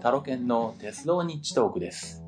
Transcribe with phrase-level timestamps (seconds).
[0.00, 2.22] タロケンの鉄道日トークです。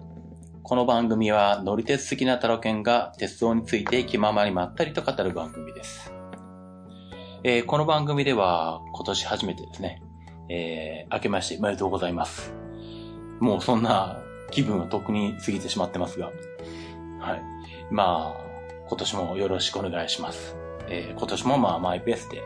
[0.64, 6.12] この番組は乗り鉄好きなタロケンが鉄道について気ままにまったりと語る番組です。
[7.45, 10.02] えーこの番組では今年初めてですね、
[10.48, 12.52] えー明けましておめでとうございます。
[13.38, 14.19] もうそんな
[14.50, 16.27] 気分はとっくに過ぎてしまってますが、
[17.20, 17.42] はい。
[17.92, 18.41] まあ、
[18.89, 20.56] 今年もよろしくお願いします。
[20.89, 22.42] えー今年もまあマイペースで、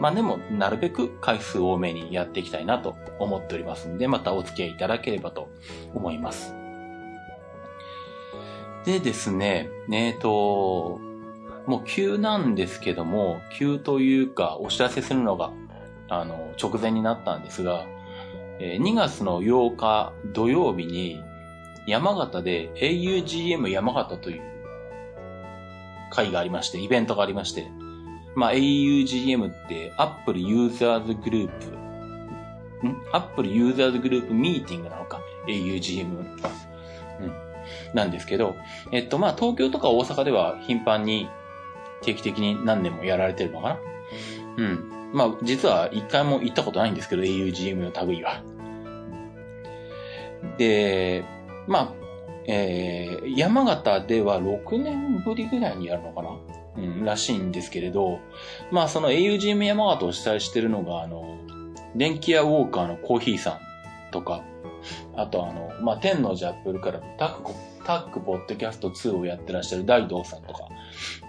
[0.00, 5.50] まあでも、なるべく回数多めにやっていきたいなと思っておりますんで、またお付き合いいただければと
[5.94, 6.54] 思います。
[8.86, 10.98] でですね、えっと、
[11.66, 15.52] もう急なんですけども、急というかお知らせするのが、
[16.08, 17.84] あの、直前になったんですが、
[18.58, 21.22] え2月の8日土曜日に、
[21.86, 24.42] 山形で augm 山形という
[26.10, 27.70] 会がありまして、イベントがありまして、
[28.34, 31.48] まあ、augm って Apple Users Group、
[32.86, 36.04] ん ?Apple Users Group Meeting なのか ?augm。
[36.06, 37.32] うん。
[37.94, 38.56] なんですけど、
[38.92, 41.28] えっと、まあ、東京とか大阪では頻繁に
[42.02, 43.78] 定期的に何年もやられてるのかな？
[44.56, 45.10] うん。
[45.12, 48.42] まあ、実は一回も行ったことないんですけど、augm の類は。
[50.56, 51.24] で、
[51.66, 51.92] まあ、
[52.46, 56.30] えー、山形では6年ぶりぐらいにやるのかな？
[56.86, 58.20] うん、らしいんですけれど、
[58.70, 61.38] まあその augm 山形を主催してるのが、あの、
[61.94, 63.60] 電気屋ウォーカーのコーヒーさ
[64.08, 64.42] んとか、
[65.16, 67.52] あとあの、まあ天王寺アップルからタック、
[67.84, 70.68] タックポッドキャスト2をやってらっしゃる大道さんとか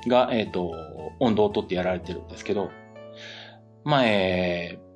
[0.08, 0.74] が、えっ、と、
[1.20, 2.70] 温度を取ってやられてるんですけど、
[3.84, 4.92] まあえー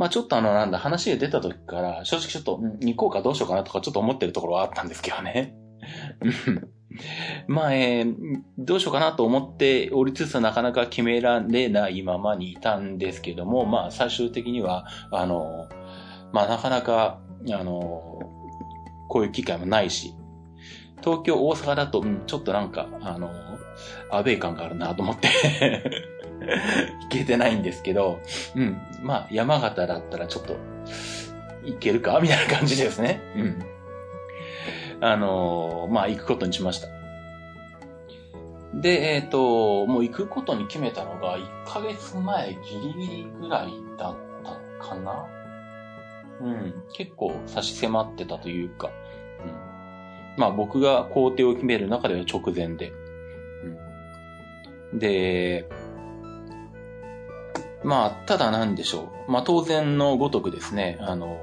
[0.00, 5.54] まあちょっとあのなんだ、話が出た時から、正直ちょっと、行こうかどうしようかなとかちょっと思ってるところはあったんですけどね。
[7.46, 15.68] まあ、えーどうしようかなと思っておりつつなかなか決められないままにいたんですけども、まあ最終的には、あの、
[16.32, 17.20] まあなかなか、
[17.50, 18.20] あの、
[19.08, 20.14] こういう機会もないし、
[21.00, 23.30] 東京、大阪だと、うんちょっとなんか、あの、
[24.10, 25.28] アウェイ感があるなと思って、
[27.02, 28.18] 行けてないんですけど、
[28.54, 30.56] うん、まあ山形だったらちょっと、
[31.64, 33.20] 行けるかみたいな感じですね。
[33.36, 33.64] うん。
[35.00, 36.88] あのまあ行くことにしました。
[38.74, 42.58] で、えっ、と、もう行くことに決めたのが1ヶ月前ギ
[42.94, 45.26] リギリぐらいだったかな？
[46.40, 46.84] うん。
[46.92, 48.90] 結構差し迫ってたというか、
[49.44, 50.40] うん。
[50.40, 52.92] まあ僕が工程を決める中では直前で。
[54.92, 54.98] うん。
[54.98, 55.68] で、
[57.82, 59.32] まあ、ただなんでしょう。
[59.32, 61.40] まあ当然のごとくですね、あの、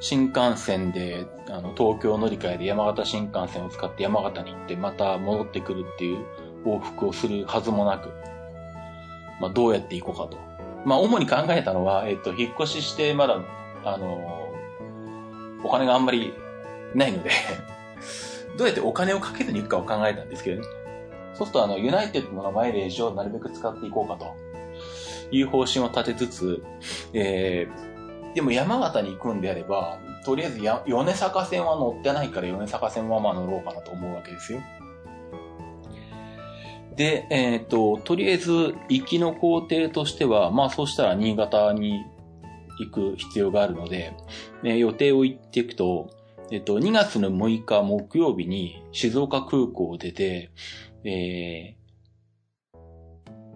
[0.00, 6.24] 新幹線で、あの、東京乗り換えで山形新幹線を使って山形に行ってまた戻ってくるっていう
[6.64, 8.10] 往復をするはずもなく、
[9.40, 10.38] まあどうやって行こうかと。
[10.84, 13.40] まあ主に考えたのは、えっと、引っ越ししてまだ、
[13.84, 14.52] あの、
[15.62, 16.34] お金があんまり
[16.94, 17.30] ないので、
[18.58, 20.68] どうやってお金をかけずに行くかを考えたんですけどね。
[21.34, 24.34] そうすると、あの、ユナイテッドのマイレージをなるべく使っていこうかと
[25.32, 26.62] いう方針を立てつつ、
[27.12, 27.93] えー、
[28.34, 34.60] でも山形に行くんであれば、とりあえずや米坂線は乗ってないから米坂線はまあ乗ろうかなと思うわけですよ。
[36.96, 42.04] で、えっ、と、とりあえず行きの工程としては、まあそうしたら新潟に
[42.78, 44.12] 行く必要があるので、
[44.64, 46.10] え予定を言っていくと、
[46.50, 50.50] えっ、と、2月の6日木曜日に静岡空港を出て、
[51.04, 51.84] えー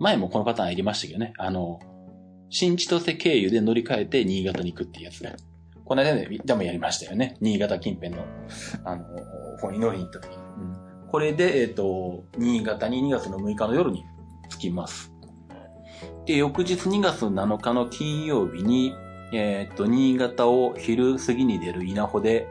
[0.01, 1.81] 前もこのパターン入りましたけどね、あの、
[2.51, 5.37] 新千歳経由で乗り換えて新潟に行くっていうやつね。
[5.85, 7.37] この間ね、でもやりましたよね。
[7.41, 8.25] 新潟近辺の、
[8.85, 9.05] あの、
[9.59, 10.37] 方に乗りに行った時。
[10.37, 14.05] うんこれで、えっ、と、新潟に2月の6日の夜に
[14.51, 15.11] 着きます。
[16.27, 18.95] で、翌日2月7日の金曜日に、
[19.33, 22.47] えっ、と、新潟を昼過ぎに出る稲穂で、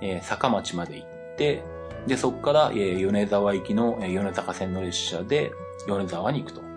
[0.00, 1.62] えー坂町まで行って、
[2.08, 5.52] で、そこから、えー米沢行きの、えー米坂線の列車で
[5.86, 6.71] 米沢に行くと。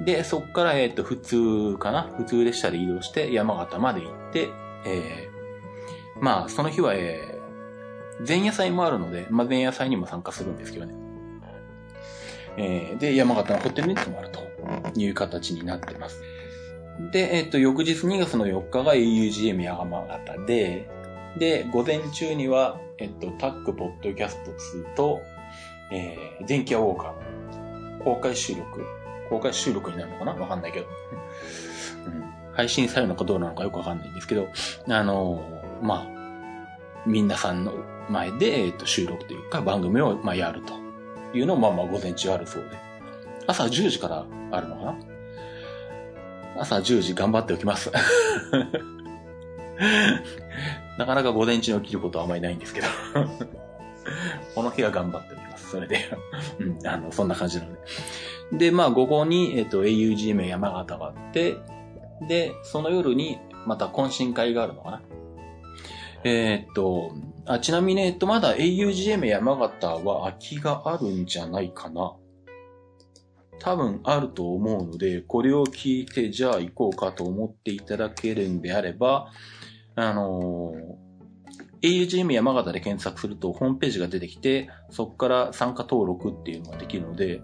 [0.00, 2.02] で、そこから、えっ、と、普通かな？
[2.16, 4.48] 普通列車で移動して山形まで行って、
[4.86, 5.34] えー
[6.20, 7.34] まあ、その日は、えー
[8.26, 10.94] 前夜祭もあるので、まあ、前夜祭にも参加するんですけどね。
[12.56, 14.40] えーで、山形のホテルに泊まると
[14.96, 16.22] いう形になってます。
[17.10, 20.88] で、えっ、と、翌日2月の4日が augm 山形で、
[21.38, 25.20] で、午前中には、えっ、と、タックポッドキャスト2と、
[25.90, 28.84] えー、電気屋ウォーカー公開収録、
[29.34, 30.32] 公開収録になるのかな？
[30.34, 30.86] わかんないけど。
[32.06, 34.46] うん配信されるのかどうなのかよくわかんないんですけど、
[34.88, 36.06] あのーまあ、
[37.04, 37.72] みんなさんの
[38.08, 40.74] 前で、えっと、収録というか番組を、まあ、やると
[41.36, 42.78] いうのを、まあまあ、午前中あるそうで。
[43.48, 44.96] 朝10時からあるのかな？
[46.60, 47.90] 朝10時頑張っておきます。
[50.96, 52.86] なかなか午前中に起きることはあまりないんですけど。
[54.54, 55.70] この日は頑張っております。
[55.70, 56.08] それで
[56.60, 57.80] うん、あの、そんな感じなので。
[58.52, 61.56] で、まあ、午後に、えっ、ー、と、augm 山形があって、
[62.28, 65.02] で、その夜に、また懇親会があるのかな。
[66.24, 67.12] えー、っと、
[67.46, 72.14] あ、ちなみに、えっと、まだ augm 山形は空きがあるんじゃないかな。
[73.60, 79.30] 多分あると思うので、これを聞いて、じゃあ行こうかと思っていただけるんであれば、
[79.96, 87.42] あのー、augm 山形で検索するとホームページが出てきて、そこから参加登録っていうのができるので、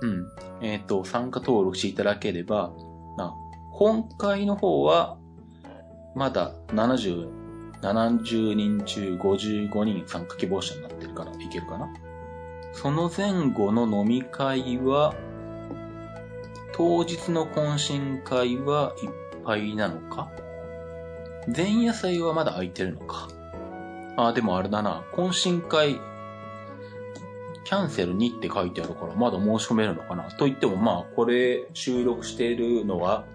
[0.00, 0.26] うん。
[0.60, 2.72] えっ、ー、と、参加登録していただければ、
[3.16, 3.34] な、
[3.72, 5.18] 今回の方は、
[6.14, 7.28] まだ70、
[7.80, 11.88] 70人中55人参加希望者になってるから、いけるかな
[12.72, 15.14] その前後の飲み会は、
[16.72, 19.10] 当日の懇親会はいっ
[19.44, 20.30] ぱいなのか
[21.54, 23.28] 前夜祭はまだ空いてるのか
[24.16, 25.04] あ、でもあれだな。
[25.12, 26.00] 懇親会、
[27.68, 30.30] キャンセルにって書いてあるから、まだ申し込めるのかな？
[30.30, 33.26] と言っても、まあ、これ収録しているのは、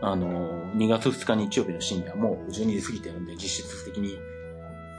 [0.00, 4.18] あの、2月2日日曜日の深夜、もう12時過ぎてるんで、実質的に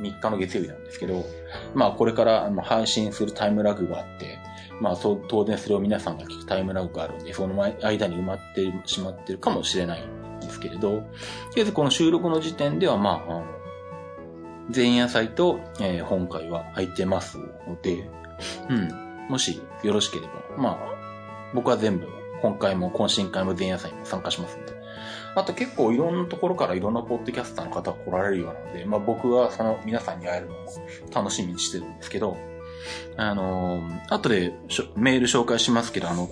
[0.01, 1.25] 3日の月曜日なんですけど、
[1.73, 4.37] まあこれからあの配信するタイムラグがあって、
[4.79, 10.97] まあ当然それを皆さんが聞くタイムラグがあるんで、その間に埋まってしまってるかもしれないんですけれど、と
[11.55, 13.45] りあえずこの収録の時点ではまあ、あの
[14.75, 18.07] 前夜祭と、えー、本会は空いてますので、
[18.69, 20.77] うん、もしよろしければ、まあ、
[21.53, 22.07] 僕は全部、
[22.41, 24.73] 本会も懇親会も前夜祭も参加しますんで、
[25.35, 30.65] あと結構いろんなところからいろんなポッドキャスターの方が来られるようなので、まあ僕はその皆さんに会えるのを
[31.13, 32.37] 楽しみにしてるんですけど、
[33.17, 34.53] あのー、後で
[34.95, 36.29] メール紹介しますけど、あの、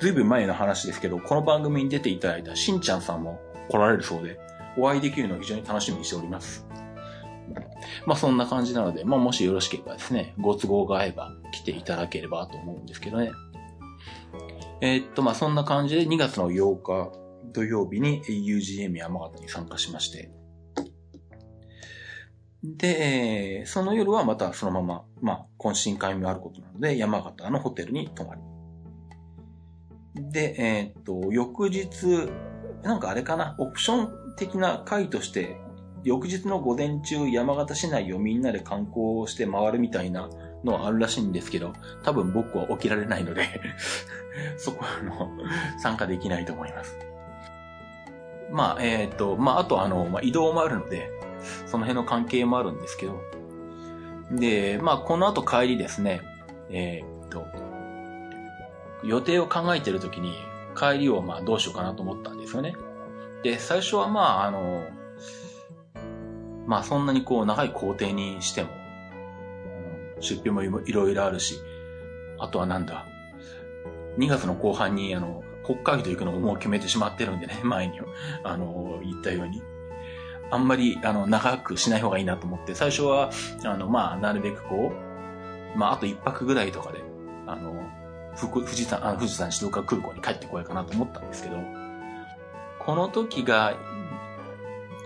[0.00, 4.38] ずいぶん前の話ですけど、この番組に出ていただいたしんちゃんさんも来られるそうで、
[4.76, 6.66] お会いできるのを非常に楽しみにしております。
[8.06, 13.32] まあそんな感じなので、まあもしよろしければですね、ご都合が合えば来ていただければと思うんですけどね。
[14.80, 17.12] えー、っと、まあそんな感じで2月の8日、
[17.52, 20.30] 土曜日に UGM 山形に参加しまして、
[22.64, 28.40] で、その夜はまたそのまま、まあ、懇親会もあることなので、山形のホテルに泊まり。
[30.30, 32.30] で、えー、っと、翌日、
[32.82, 35.56] なんかあれかな、オプション的な会として、
[36.04, 40.28] 翌日の午前中、山形市内をみんなで観光して回るみたいな
[40.62, 41.72] のはあるらしいんですけど、
[42.02, 43.48] 多分僕は起きられないので
[44.58, 45.30] そこはあの、
[45.78, 46.98] 参加できないと思います。
[48.52, 51.10] まあ、えっ、と、まあ、あとあの、まあ、移動もあるので、
[51.66, 53.20] その辺の関係もあるんですけど、
[54.30, 56.20] で、まあ、この後帰りですね、
[56.70, 57.46] えっ、と、
[59.02, 60.34] 予定を考えてるときに、
[60.76, 62.74] 帰りをまあどうしようかなと思ったんですよね。
[63.42, 64.84] で、最初はまあ、あの、
[66.66, 68.70] まあそんなにこう長い工程にしても、
[70.20, 71.60] 出費もいろいろあるし、
[72.38, 73.06] あとはなんだ、
[74.18, 78.00] 2月の後半にあの、北海道行くのももう決めてしまってるんでね、前に、
[78.42, 79.62] あの、言ったように。
[80.50, 83.30] あんまり、あの、長くしない方がいいなと思って、最初は、
[83.64, 84.92] あの、まあ、なるべくこ
[85.74, 87.02] う、まあ、あと一泊ぐらいとかで、
[87.46, 87.90] あの、
[88.36, 91.56] 富士山、あの富士山静岡空港に帰ってこようかなと思ったんですけど、
[92.78, 93.74] この時が、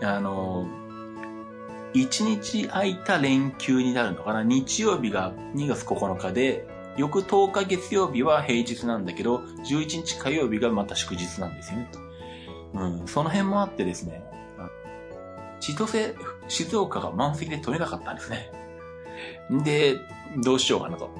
[0.02, 0.66] あの、
[1.94, 4.42] 一日空いた連休になるのかな？
[4.42, 6.66] 日曜日が2月9日で、
[6.96, 11.90] 翌10日月曜日は平日なんだけど、11日火曜日がまた祝日なんですよね。
[12.74, 14.22] うん、その辺もあってですね、
[15.60, 16.14] 千歳、
[16.48, 18.50] 静岡が満席で取れなかったんですね。
[19.64, 19.96] で、
[20.42, 21.10] どうしようかなと。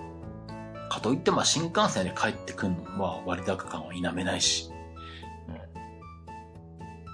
[0.90, 4.70] かといってまあ新幹線で帰ってくるのは割高感は否めないし。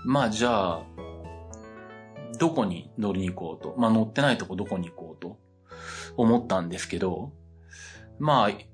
[0.05, 0.83] うん、まあじゃあ、
[2.39, 3.75] どこに乗りに行こうと。
[3.79, 5.39] まあ乗ってないとこどこに行こうと。
[6.17, 7.33] 思ったんですけど、
[8.19, 8.67] まあ、い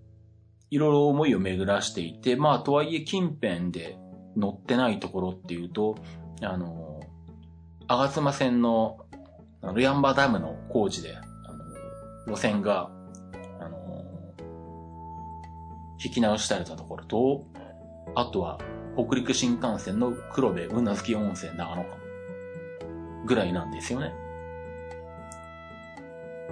[0.78, 3.98] ろいろ思いを巡らしていて、まあ、とはいえ近辺で
[4.36, 5.96] 乗ってないところっていうと、
[6.42, 7.00] あの、
[7.88, 8.98] 吾妻線の、
[9.62, 11.20] あの、ヤンバダムの工事で、あ
[12.26, 12.90] の、路線が、
[13.58, 14.04] あの、
[16.02, 17.46] 引き直したれたところと、
[18.14, 18.58] あとは、
[18.96, 21.99] 北陸新幹線の黒部うなずき温泉長野間。
[23.24, 24.12] ぐらいなんですよね。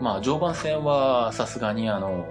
[0.01, 2.27] まあ、常磐線はさすがにあの、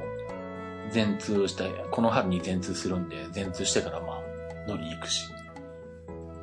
[0.89, 4.21] 全通して、この春に全通するんで、全通してからまあ、
[4.69, 5.23] 乗りに行くし。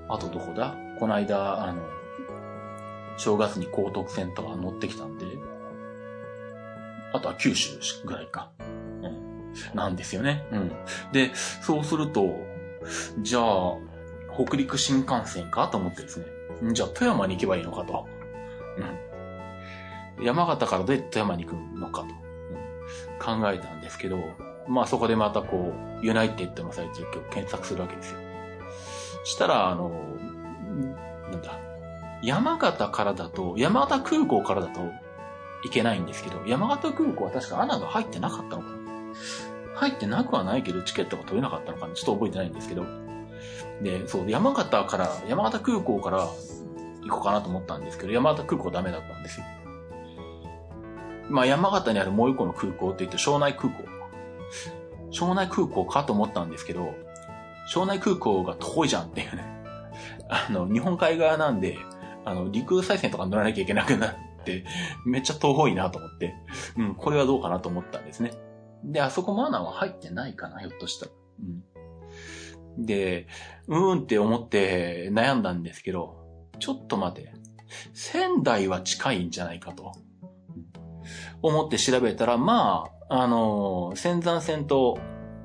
[0.09, 0.77] あとどこだ？
[0.99, 1.83] この間、あの、
[3.17, 5.25] 正月に高徳線とか乗ってきたんで、
[7.15, 8.51] あとは九州ぐらいか。
[8.61, 9.77] うん。
[9.77, 10.47] なんですよね。
[10.53, 10.73] うん。
[11.13, 12.37] で、そうすると、
[13.23, 13.77] じゃあ、
[14.37, 15.69] 北陸新幹線か？
[15.69, 16.27] と思ってですね。
[16.73, 18.07] じゃあ富山に行けばいいのかと。
[20.19, 20.25] うん。
[20.25, 24.19] 山形からどうやって富山に行くのかと、うん、考えたんですけど、
[24.69, 28.19] まあそこでまたこう、ユナイテッドのサイトを検索するわけですよ。
[29.25, 29.91] したら、あの、
[31.31, 31.59] なんだ、
[32.23, 34.81] 山形からだと、山形空港からだと
[35.65, 38.75] いけないんですけど、山形空港は確か穴が入ってなかったのかな
[39.75, 43.04] 入ってなくはないけど、チケットが取れなかったのかなちょっと覚えてないんですけど。
[43.83, 46.29] で、そう、山形から、山形空港から
[47.03, 49.47] 行こうかなと思ったんですけど、山形空港ダメだったんですよ。
[51.29, 53.85] まあ山形にあるもう一個の空港って言って、庄内空港。
[55.11, 56.95] 庄内空港かと思ったんですけど、
[57.67, 59.45] 庄内空港が遠いじゃんっていうね。
[60.29, 61.79] あの、日本海側なんで、
[62.25, 64.65] あの、陸空再線とか乗らなきゃいけなくなって、
[65.07, 66.35] めっちゃ遠いなと思って、
[66.77, 68.33] うん、これはどうかなと思ったんですね。
[68.83, 71.13] で、あそこマナーは入ってないかな、ひょっとしたら。
[71.41, 71.65] うん。
[72.79, 73.27] で、
[73.69, 76.17] うーんって思って悩んだんですけど、
[76.59, 77.33] ちょっと待て。
[77.93, 79.93] 仙台は近いんじゃないかと。
[81.43, 84.99] 思って調べたら、まあ、あの、仙山線と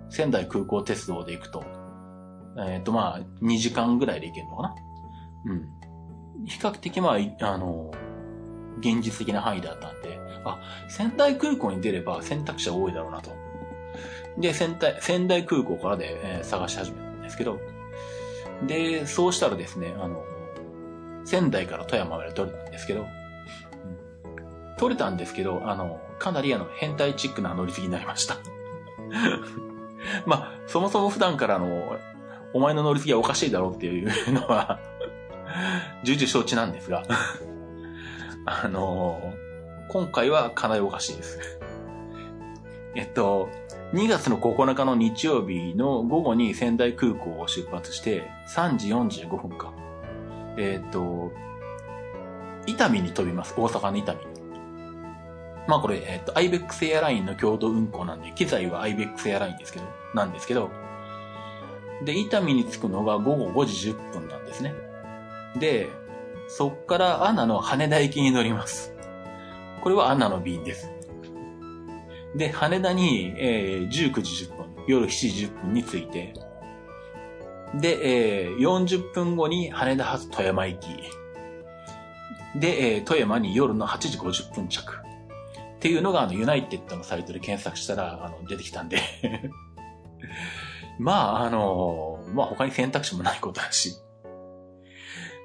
[0.10, 1.64] 仙台空港鉄道で行くと、
[2.58, 4.76] えっ、ー、とまあ、2時間ぐらいで行けるのかな
[5.46, 6.46] うん。
[6.46, 7.92] 比較的まあ、あの、
[8.80, 13.32] 現実的な範囲だったんで、あ、仙台空港に出れば選択肢は多いだろうなと。
[14.38, 17.60] で、仙台、仙台空港からで、えー、探し始めたですけど、
[18.66, 20.24] で、そうしたらですね、あの、
[21.26, 23.08] 仙台から富山まで取れたんですけど、うん、
[24.78, 28.38] 取れたんですけど、あの、かなりあの、変態チックな乗り継ぎになりました。
[30.26, 31.98] まあ、そもそも普段からあの、
[32.54, 34.80] お前の乗り継ぎはおかしいだろうっていうのは
[36.04, 37.04] 重々承知なんですが
[38.46, 39.34] あの
[39.90, 41.60] 今回はかなりおかしいです
[42.96, 43.50] えっと、
[43.94, 49.74] 2月の9日の日曜日の午後に仙台空港を出発して3時45分か。
[50.58, 51.32] えっと、
[52.68, 53.56] 伊丹に飛びます。
[53.58, 54.18] 大阪の伊丹。
[55.68, 60.70] まあこれ、えっと、アイベックスエアラインの共同運行なんで、機材はアイベックスエアラインですけど、なんですけど、
[62.06, 64.74] で、伊丹に着くのが午後5時10分なんですね。
[65.60, 65.90] で、
[66.48, 68.94] そっからアナの羽田行きに乗ります。
[69.82, 70.92] これはアナの便です。
[72.36, 76.34] で、羽田に、えー、19時10分、夜7時10分に着いて、
[77.76, 80.88] で、えー、40分後に羽田発富山行き。
[82.60, 84.82] で、えー、富山に夜の8時50分着。
[84.82, 89.00] っていうのが、あの、ユナイテッドのサイトで検索したら、あの、出てきたんで
[91.00, 93.96] まあ、あのまあ他に選択肢もないことだし。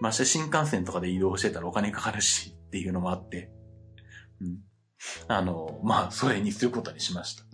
[0.00, 3.50] まして新幹線とかで移動してたらお金かかるしっていうのもあって。
[4.40, 4.58] うん。
[5.28, 7.44] あの、まあ、それにすることにしました。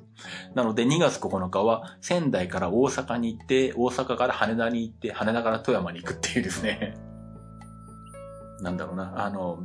[0.54, 6.96] なので、2月9日は仙台から大阪に行って、大阪から羽田に行って、羽田から富山に行くっていうですね。
[8.60, 9.60] なんだろうな、あの、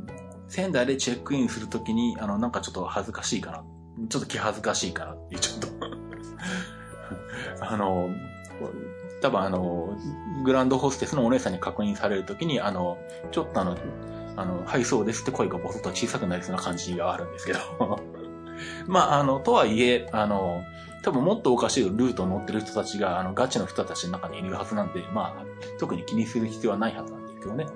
[0.48, 3.64] 仙台でチェックインするときに、あの、なんかちょっと恥ずかしいかな。
[4.08, 5.68] ちょっと気恥ずかしいかなっていう、ちょっと
[7.66, 8.10] あの、
[9.20, 9.96] 多分あの、
[10.44, 12.98] グランドホステスのお姉さんに確認されるときに、あの、
[13.32, 13.76] ちょっとあの、
[14.36, 17.58] あの、はい、そうですって声がボソッと小さくなりそうな感じがあるんですけど。
[18.86, 20.62] まあ、あの、とはいえ、あの、
[21.02, 25.44] 多分もっとおかしいルートを乗ってる人たちが、あの、ガチの人たちの中にいるはずなんで、まあ、
[25.78, 27.66] 特に気にする必要はないはずなんですけどね。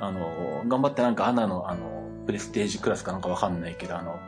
[0.00, 4.18] あの、頑張ってなんかアナの、あの、プレステージクラスかなんかわかんないけど、あの、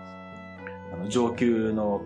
[0.93, 2.03] あの上級の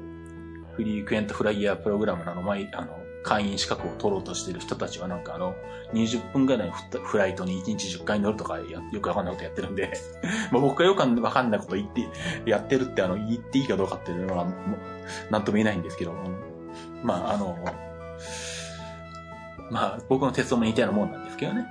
[0.75, 5.55] フリークエントフライヤープログラムのあの、前、あの、会員資格を取ろうとしてる人たちはなんかあの、
[5.93, 9.93] 20分ぐらいのフライトに1日10回乗るとかよくわかんないことやってるんで
[10.51, 12.09] ま僕がよくわかんないこと言って、
[12.47, 14.47] やってるってあの、言っていいかどうかっていうのは、
[15.31, 16.15] なんとも言えないんですけど、
[17.03, 17.59] まああの、
[19.71, 21.67] まあ僕の鉄道も似たようなもんなんですけどね。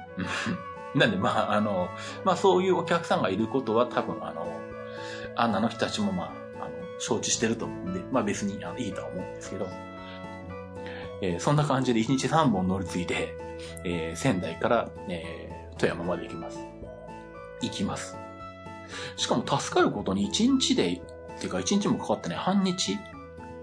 [0.96, 1.90] なんでまああの、
[2.26, 4.60] まあそういうお客さんがいることは多分あの、
[5.36, 6.28] アンナの人たちもまあ、
[6.60, 9.68] あの、承知してると思うんで、まあ別にあいいとは思うんですけど、
[11.22, 13.36] えー、そんな感じで1日3本乗り継いで、
[13.84, 16.60] えー、仙台から、えー、富山まで行きます。
[17.62, 18.18] 行きます。
[19.16, 22.98] しかも助かることに1日で、っていうか1日もかかってない、半日、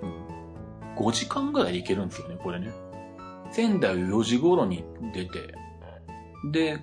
[0.02, 2.72] うん、5時間ぐらいで行けるんですよね、これね。
[3.50, 5.54] 仙台を4時頃に出て、
[6.52, 6.80] で、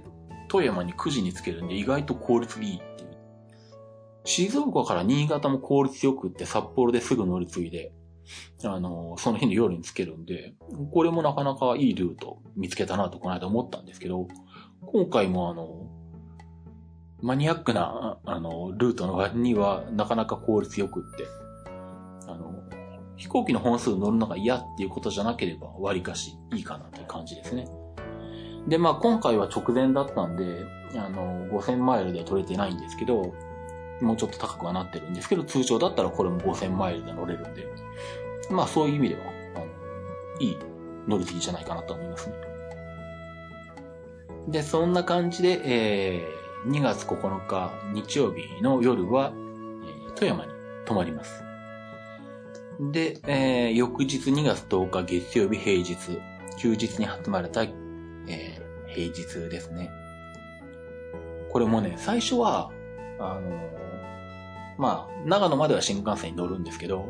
[0.47, 3.09] 富山に9時に着けるんで意外と効率いいっていう。
[4.25, 7.91] 静岡から新潟も効率よくって札幌ですぐ乗り継いで、
[8.63, 10.53] あの、その日の夜につけるんで、
[10.91, 14.27] これもなかなかいいルート見つけたなとこの間思ったんですけど、
[14.81, 15.89] 今回もあの、
[17.21, 21.25] マニアックな、あの、ルートの割にはなかなか効率よくって、
[22.27, 22.53] あの、
[23.15, 27.67] 飛行機の本数乗るのが嫌っていうことじゃなければ割かしいいかなという感じですね。
[28.67, 30.65] で、まあ今回は直前だったんで、
[30.95, 33.33] あの、5000マイルでは取れてないんですけど、
[34.01, 37.67] もうちょっと高くはなってるんですけど、通常だったらこれも5000マイルで乗れるんで、
[38.49, 39.21] まあそういう意味では、
[39.55, 39.65] あの、
[40.39, 40.57] いい
[41.07, 42.35] 乗り継ぎじゃないかなと思いますね。
[44.47, 50.51] で、そんな感じで、えー、2月9日日曜日の夜は、えー、富山に
[50.85, 51.43] 泊まります。
[52.79, 56.19] で、えー、翌日2月10日月曜日平日、
[56.59, 59.89] 休日に集まれた、えー、平日ですね。
[61.51, 62.69] これもね、最初は、
[63.19, 63.84] あの、
[64.77, 67.07] まあ、長野までは新幹線に乗るんですけど、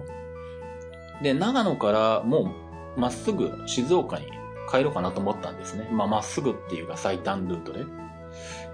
[1.21, 2.51] で、長野からも
[2.97, 4.27] う、まっすぐ静岡に
[4.71, 5.87] 帰ろうかなと思ったんですね。
[5.91, 7.85] まあ、まっすぐっていうか最短ルートで。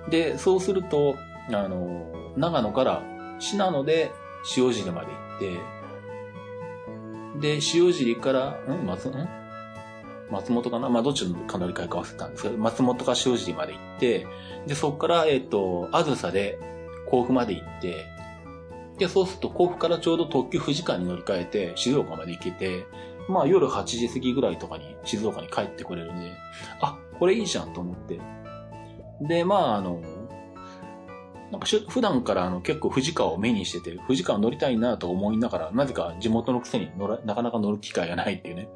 [0.10, 1.16] で、そうすると、
[1.50, 3.04] あの、長野から
[3.40, 4.12] 信濃で
[4.58, 5.40] 塩尻まで行っ
[7.40, 8.86] て、で、塩尻から、ん？
[8.86, 9.30] 松、ん？
[10.30, 10.90] 松本かな？
[10.90, 14.28] まあ、どっちのか乗り換えか忘れたんですけど、松本か塩尻まで行って、
[14.68, 16.60] で、そこから、えっ、ー、と、あずさで
[17.10, 18.06] 甲府まで行って、
[19.02, 22.86] で、そうすると甲府からちょうど特急富士間に乗り換えて静岡まで行けて、
[23.28, 26.32] まあ夜8時過ぎぐらいとかに静岡に帰ってこれるんで、
[26.82, 28.20] あ、これいいじゃんと思って。
[29.22, 30.04] で、まああの、
[31.52, 38.70] なんか普段からあの結構富士川を目にしてて、富士川乗りたいなと思いながら、なぜか地元のくせに乗らなかなか乗る機会がないっていうね、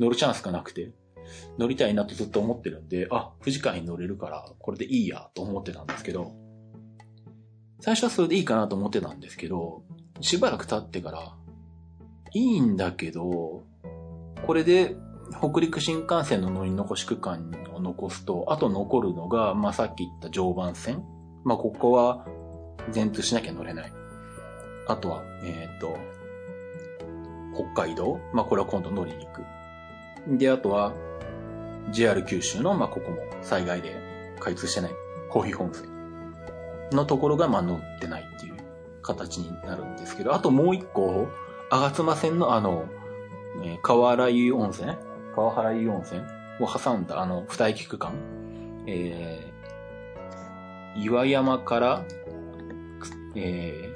[0.00, 0.90] 乗るチャンスがなくて、
[1.56, 6.41] 乗りたいなとずっと思ってるんで、あ、富士川に乗れるから、これでいいやと思ってたんですけど、
[7.82, 9.82] 最初はそれでいいかなと思ってたんですけど、
[10.20, 11.34] しばらく経ってから、
[12.32, 13.64] いいんだけど、
[14.46, 14.94] これで
[15.40, 21.02] 北陸新幹線の乗り残し区間を残すと、あと残るのが、まあ、さっき言った常磐線。
[21.42, 22.24] まあ、ここは
[22.92, 23.92] 全通しなきゃ乗れない。
[24.86, 25.98] あとは、えっ、ー、と、
[27.74, 28.20] 北海道。
[28.32, 29.42] まあ、これは今度乗りに行く。
[30.38, 30.92] で、あとは、
[31.90, 33.96] JR 九州の、まあ、ここも災害で
[34.38, 34.92] 開通してない、
[35.30, 35.91] コーヒー本線
[36.92, 38.56] のところが、まあ、乗ってないっていう
[39.02, 41.28] 形になるんですけど、あともう一個、
[41.70, 42.86] 吾妻線のあの、
[43.62, 44.92] えー、川原湯温泉
[45.34, 46.20] 川原湯温泉
[46.60, 48.12] を挟んだあの、二駅区間。
[48.86, 52.04] えー、岩山から、
[53.34, 53.92] え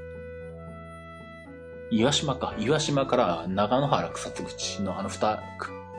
[1.91, 2.55] ー、岩島か。
[2.59, 5.41] 岩島から長野原草津口のあの二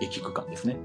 [0.01, 0.77] 駅区間ですね。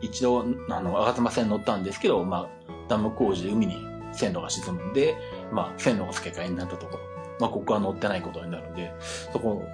[0.00, 5.16] 一度、あの、吾妻線乗ったんですけど、まあ、ダム工事で海に線路が沈むんで、
[5.52, 7.00] まあ、線路が付け替えになったところ。
[7.40, 8.92] まあ、ここは乗ってないことになるんで、
[9.32, 9.64] そこ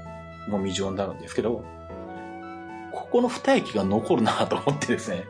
[0.48, 1.62] も未常になるんですけど、
[2.92, 5.24] ここの二駅が残るなと思ってですね、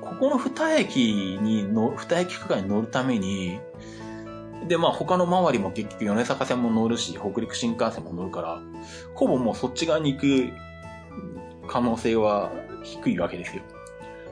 [0.00, 3.60] ここの二駅にの、二駅区間に乗るために、
[4.68, 8.60] で、まあ他の周りも結局米坂線も乗るし、北陸新幹線も乗るから、
[9.14, 10.52] ほぼもうそっち側に行く
[11.68, 13.62] 可能性は低いわけですよ。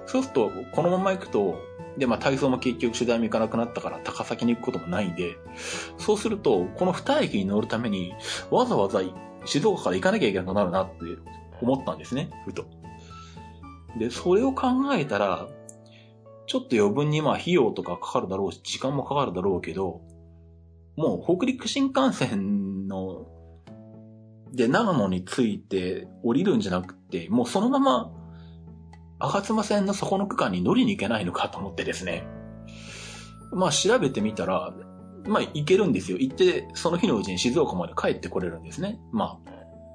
[0.07, 1.59] そうすると、このまま行くと、
[2.01, 5.37] で、まあ体操も結局取材も行かなくなったから高崎に行くこともないんで、
[5.99, 8.15] そうすると、この二駅に乗るために、
[8.51, 9.03] わざわざ
[9.45, 10.97] 静岡から行かなきゃいけなくなるなって
[11.61, 12.65] 思ったんですね、ふと。
[13.99, 15.47] で、それを考えたら、
[16.47, 20.01] ちょっと余分にまあ費用とかかかるだろうし、時間もかかるだろうけど、
[20.97, 23.27] もう北陸新幹線の、
[24.53, 28.11] で、長野に着いて降りるんじゃなくて、もうそのまま、
[29.21, 32.27] 吾妻線のそこの区間に乗りに行けないのかと思ってですね。
[33.53, 34.73] まあ調べてみたら、
[35.27, 36.19] まあ行けるんですよ。
[36.19, 38.99] 行って、その日のうちに静岡まで帰ってこれるんですね。
[39.13, 39.51] まあ、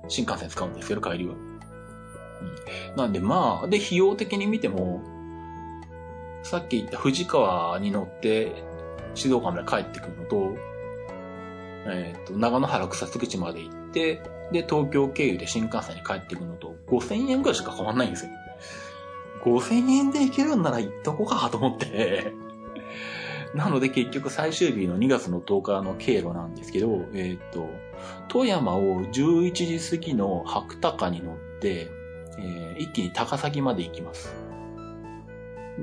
[0.08, 1.36] 新幹線使うんですけど、帰りは。
[2.96, 5.02] なんでまあ、で、費用的に見ても、
[6.44, 8.64] さっき言った富士川に乗って
[9.16, 10.56] 静岡まで帰ってくるのと、
[11.88, 18.32] えっ、ー、と、長野原草津口まで行って、で、東京経由で新幹線に帰ってくるのと、5000円くらいしか変わんないんですよ。
[19.46, 22.34] 5000円で行けるんなら行っとこうかと思って
[23.54, 27.70] なので結局最終日の2月の10日の経路なんですけど、えっ、と、
[28.28, 31.88] 富山を11時過ぎの白鷹に乗って、
[32.38, 34.36] えー、一気に高崎まで行きます。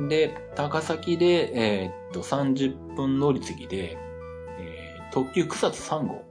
[0.08, 3.96] で、高崎で、えー、っと、30分乗り継ぎで、
[4.58, 6.24] えー、特急草津3号。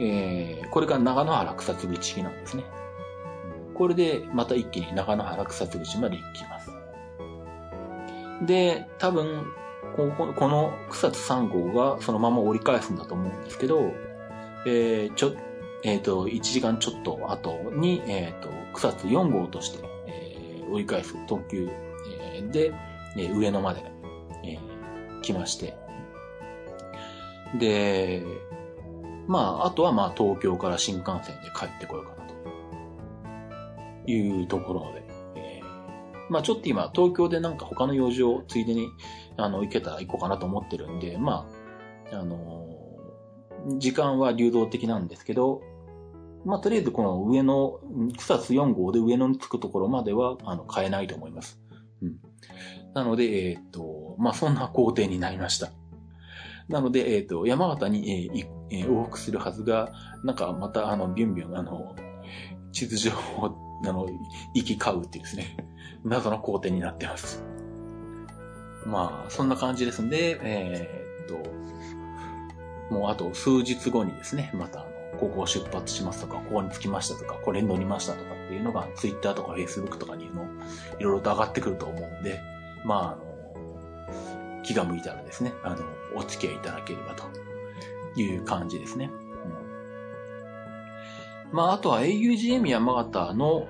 [0.00, 2.64] えー、これが長野原草津口なんですね。
[3.78, 6.70] これでまた一気に長野原草津口まで行きます。
[8.44, 9.46] で、多分、
[9.96, 13.92] ここの草津3号がそのまま折り返すんだと思うんですけど、
[14.66, 15.32] えー、ちょ、
[15.84, 21.68] えっ、ー、と、1時間ちょっと後に、えっ、ー、と、草津4号として、えー、折り返す特急、
[22.20, 22.74] えー、で、
[23.16, 23.82] えー、上野まで、
[24.44, 25.76] えー、来まして。
[27.58, 28.24] で、
[29.28, 32.34] まあ、あとはまあ、東京から新幹線で帰ってこようかなと
[34.10, 35.04] いうところで、
[35.36, 35.60] え
[36.30, 38.88] まあちょっと今、東京でなんか他の用事をついでに、
[39.36, 41.46] あの、行けたら行こうかなと思ってるんで、ま
[42.12, 42.78] あ、あのー
[43.76, 45.62] 時間は流動的なんですけど、
[46.44, 47.80] まあとりあえずこの上の、
[48.16, 51.60] 草津4号で上野に着くところまでは、あの、買えないと思います。
[52.02, 52.16] うん。
[52.94, 55.70] なので、えーっと、まあそんな工程になりました。
[56.68, 59.92] なので、えーと、山形に、えーえー往復するはずが、
[60.24, 61.94] なんかまた、あの、ビュンビュン、あの、
[62.72, 64.08] 地図上を、あの、
[64.54, 65.56] 行き交うっていうですね、
[66.04, 67.42] 謎の工程になってます。
[68.86, 74.86] まあ、そんな感じですんで、えーっと、もうあと数日後にですね、また、
[75.18, 80.44] ここを出発しますとか、ここに着きましたとか、これに乗りましたとかっていうのが、ツイッターとかフェイスブックとかにの、
[80.98, 82.40] いろいろと上がってくると思うんで、
[82.84, 85.78] まあ、あの、気が向いたらですね、あの、
[86.14, 87.24] お付き合いいただければと
[88.20, 89.10] いう感じですね。
[91.52, 93.68] まあ、あとは augm 山形の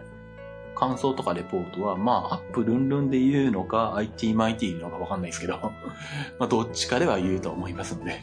[0.74, 5.58] 感想とかレポートは、まあ、アップルンルンで言うのか、IT マイティーのかわかんないですけど、
[6.38, 8.20] まあ、どっちかでは言うと思いますので、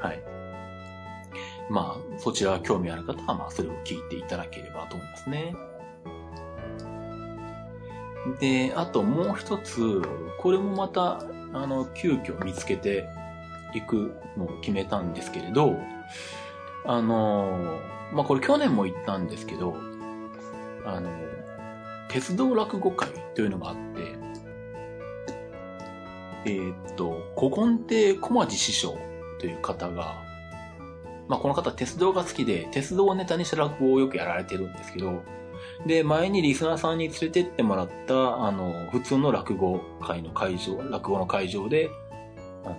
[0.00, 0.22] はい。
[1.70, 5.54] まあ、そちら興味ある方は、まあ、それを聞いていただければと思いますね。
[8.38, 10.02] で、あともう一つ、
[10.38, 11.22] これもまた、
[11.54, 13.08] あの、急遽見つけて
[13.74, 15.76] いくのを決めたんですけれど、
[16.84, 17.80] あの、
[18.12, 19.76] まあ、これ去年も言ったんですけど、
[20.84, 21.10] あの、
[22.08, 23.82] 鉄道落語会というのがあって、
[26.44, 28.98] えーっと、古今亭小町師匠
[29.38, 30.16] という方が、
[31.28, 35.22] まあ、この方鉄道が好きで、鉄道をネタにした落語をよくやられてるんですけど、
[35.86, 41.90] で、前にリスナーさんに連れてってもらった、あの、普通の落語会の会場、落語の会場で、
[42.64, 42.76] あ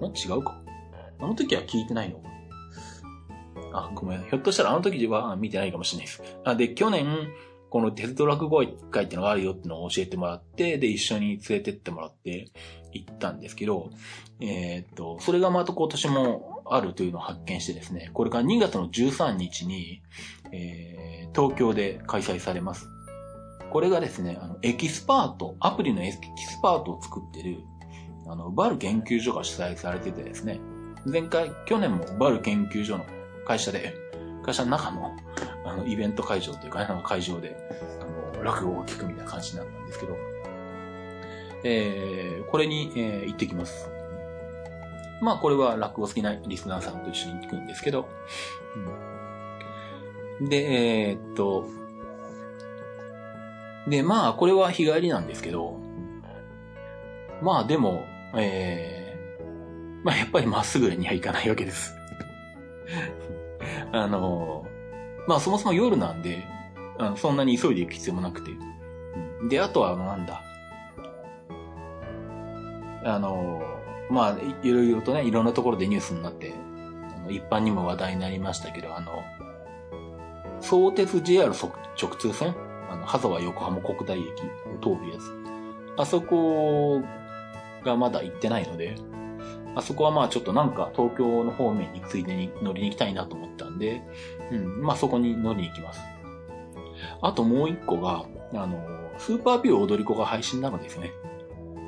[0.00, 0.61] の、違うか。
[1.22, 2.20] あの時は聞いてないの？
[3.72, 4.22] あ、ごめん。
[4.24, 6.22] ひょっとしたらあの時は見てないかもしれないです。
[6.44, 7.28] あで、去年、
[7.70, 12.50] この鉄道落語会ってのがあるよってのを教えてもらって、で、一緒に連れてってもらって
[12.92, 13.90] 行ったんですけど、
[14.40, 20.02] えーっと、それがまた今年もあるというのを発見してですね、これから2月の13日に、
[20.52, 22.90] えー東京で開催されます。
[23.70, 27.60] これがですね、あの、エキスパート、アプリのエキスパートを作ってる、
[28.28, 30.60] あの、ヴァル研究所が主催されててですね、
[31.04, 33.06] 前回、去年もヴァル研究所の
[33.44, 33.94] 会社で、
[34.44, 35.16] 会社の中の、
[35.64, 37.56] あの、イベント会場というか、あの会場で、
[38.00, 40.16] あの、落語を聞くみたいな感じになったんですけど、
[41.64, 43.88] えー、これに、えー行ってきます。
[45.20, 48.08] まあ、これは落語好きなリスナーさんと一緒に行くんですけど、
[50.40, 50.48] うん。
[50.48, 51.68] で、えーっと、
[53.88, 55.80] で、まあ、これは日帰りなんですけど、
[57.40, 58.04] まあでも、
[58.36, 59.01] えー、
[60.04, 61.94] まあやっぱりまっすぐには行かないわけです。
[63.92, 64.66] あの、
[65.26, 66.44] まあそもそも夜なんで、
[66.98, 68.50] あのそんなに急いで行く必要もなくて。
[69.48, 70.42] で、あとはあの、なんだ。
[73.04, 73.62] あの、
[74.10, 76.54] まあ、いろいろとね、いろんなところでニュースになって、
[77.16, 79.22] あの一般にも話題になりましたけど、あの、
[80.60, 82.54] 相鉄 JR 直通線？
[82.90, 85.32] あの、羽沢横浜国大駅を通るやつ。
[85.96, 87.02] あそこ
[87.84, 88.94] がまだ行ってないので、
[89.74, 94.02] あそこはまあちょっとなんか東京の方面についでに乗りに行きたいなと思ったんで、
[94.50, 96.00] うん、まあそこに乗りに行きます。
[97.20, 98.84] あともう一個が、あの、
[99.18, 101.12] スーパービュー踊り子が配信なのですね。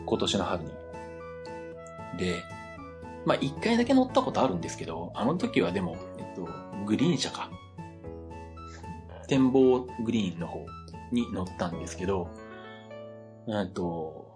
[0.07, 0.71] 今年の春に。
[2.19, 2.43] で、
[3.25, 6.49] まあ一回だけ乗ったことあるんですけど、あの時はでも、えっと、
[6.87, 7.51] グリーン車か。
[9.27, 10.67] 展望グリーンの方
[11.11, 12.29] に乗ったんですけど、
[13.49, 14.35] えっと、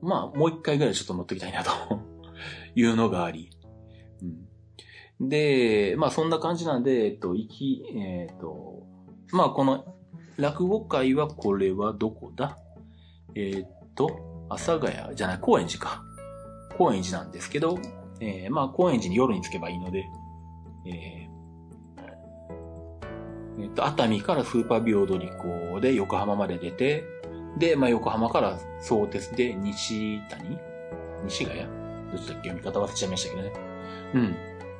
[0.00, 1.70] まあもう一回ぐらいちょっと乗ってきたいなと
[2.74, 3.50] いうのがあり。
[5.20, 8.86] うん、で、まあそんな感じなんで、えっと、行き、えっと、
[9.32, 9.94] まあこの
[10.36, 12.58] 落語会はこれはどこだ？
[13.34, 16.02] えっと、阿佐ヶ谷じゃない、高円寺か。
[16.76, 17.78] 高円寺なんですけど、
[18.20, 20.04] えー、まあ高円寺に夜に着けばいいので、
[20.86, 21.28] えー
[23.60, 27.02] えっと、熱海からスーパービュー踊り子で横浜まで出て、
[27.58, 30.56] で、まあ、横浜から相鉄で西谷？
[31.24, 31.66] 西ヶ谷？
[32.12, 33.52] どっちだっけ読み方忘れちゃいましたけどね。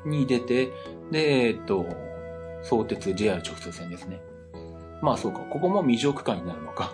[0.04, 0.10] うん。
[0.10, 0.72] に出て、
[1.10, 1.86] で、えっと、
[2.62, 4.20] 相鉄 JR 直通線ですね。
[5.02, 6.92] まあそうか、ここも未乗区間になるのか。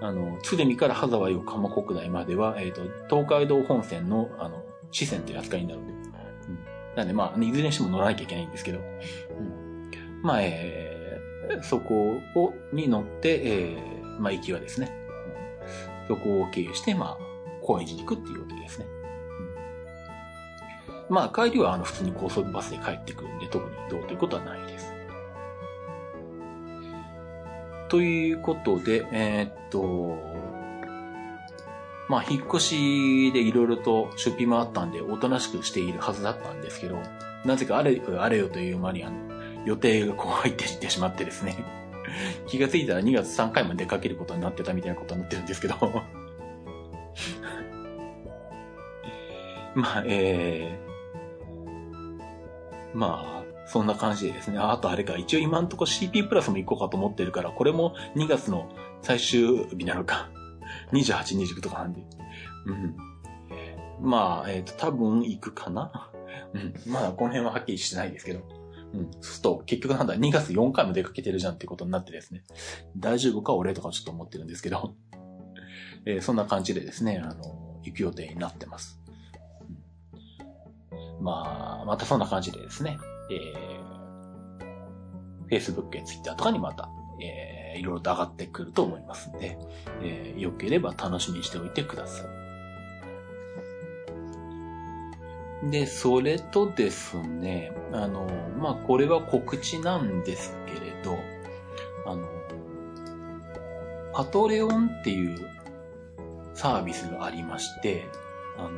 [0.00, 0.06] うん。
[0.06, 5.92] あの、鶴見から羽沢横浜国大までは、えっと、東海道本線の、あの、支線という扱いになるんで。
[5.92, 6.08] うん。
[6.96, 8.78] なんでまあ、いずれにしても乗らなきゃいけないんですけど。
[8.78, 8.82] う
[9.42, 10.22] ん。
[10.22, 14.92] まあ、えー、そこを、に乗って、えー、まあ、行きはですね。
[15.02, 15.08] うん
[16.08, 17.27] そこを経由して、まあ、
[17.68, 18.86] 高円寺に行くっていう予定ですね。
[21.08, 24.94] うんまあ、帰りは、あの、普通に高速バスで帰ってくるんで、特にどうということはないです。
[27.90, 30.16] ということで、えー、っと、
[32.08, 36.98] まあ、引っ越しでいろいろと出費もあったんで、おとなしくしているはずだったんですけど、
[37.44, 39.16] なぜかあれよあれよという間にあの、
[39.66, 41.56] 予定がこう入ってきてしまってですね。
[42.48, 45.74] 気がついたら2月3回も出かけることになってたみたいなことになってるんですけど
[49.78, 54.58] まあ、えー、まあ、そんな感じでですね。
[54.58, 58.68] あとあれか、一応今んとこ CP プラスも行こうかと思ってるから、これも2月の
[59.02, 60.30] 最終日なのか。
[60.92, 62.02] 28、29とかなんで。
[62.66, 62.96] うん。
[64.00, 66.10] まあ、えっ、ー、と、多分行くかな。
[66.54, 66.74] うん。
[66.92, 68.40] まだこの辺ははっきりしてないですけど。
[68.94, 69.10] うん。
[69.12, 72.42] そうすると、結局なんだ、2月4回も出かけてるじゃんってことになってですね。
[72.96, 74.94] 大丈夫か俺とかちょっと思ってるんですけど。
[76.04, 78.97] えー、そんな感じでですね、あの、行く予定になってます。
[81.20, 82.98] まあ、またそんな感じでですね、
[83.30, 86.88] えー、Facebook や Twitter とかにまた、
[87.20, 89.58] えー、いろいろと上がってくると思いますんで、
[90.02, 92.38] えー、よければ楽しみにしておいてください。
[95.70, 98.28] で、それとですね、あの、
[98.60, 101.18] まあ、これは告知なんですけれど、
[102.06, 102.28] あの、
[104.12, 105.38] パトレオンっていう
[106.54, 108.06] サービスがありまして、
[108.56, 108.70] あの、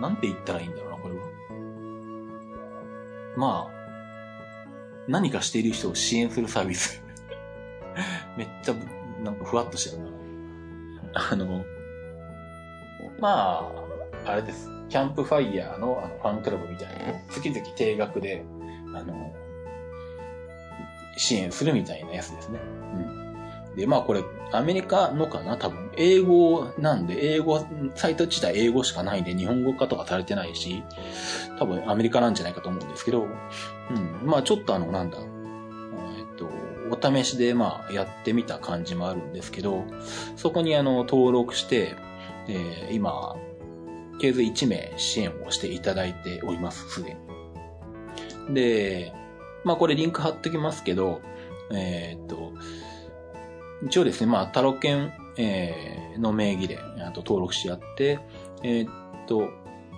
[0.00, 1.35] なんて言ったらいいんだろうな、これは。
[3.36, 3.76] まあ、
[5.08, 7.02] 何かしている人を支援するサービス。
[8.36, 8.74] めっちゃ、
[9.22, 10.10] なんかふわっとしてるな。
[11.32, 11.64] あの、
[13.20, 13.72] ま
[14.24, 14.70] あ、あれです。
[14.88, 18.44] キャンプファイヤーのあのファンクラブみたいな月々定額で、
[18.94, 19.34] あの、
[21.16, 22.60] 支援するみたいなやつですね。
[22.94, 23.25] うん。
[23.76, 25.56] で、まあこれ、アメリカのかな？
[25.56, 25.90] 多分。
[25.96, 30.82] 英語なんで、英語、サイト自体英語しかないんで、日本語化とかされてないし、
[31.58, 34.20] 多分アメリカなんじゃないかと思うんですけど、うん。
[34.24, 36.48] まあちょっとあの、なんだ、えっと、
[36.90, 39.84] お試しでまあやってみた感じもあるんですけど、
[40.36, 41.96] そこにあの、登録して、
[42.48, 43.36] えー、今、
[44.20, 47.16] ケーズ1名支援をしていただいております、すで
[48.48, 48.54] に。
[48.54, 49.12] で、
[49.64, 51.20] まあこれリンク貼っときますけど、
[51.70, 52.52] えー、っと、
[53.84, 58.18] 一応ですね、まあタロケン、えー、の名義であと登録し合って、
[58.62, 59.50] えー、っと、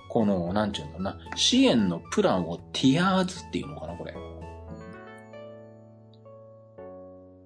[0.09, 4.15] この、なんちゅうんだろうな、支援のプランをティアーズっていうのかな、これ。